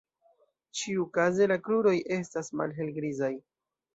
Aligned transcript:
Ĉiukaze 0.79 1.49
la 1.51 1.57
kruroj 1.67 1.93
estas 2.17 2.51
malhelgrizaj. 2.61 3.33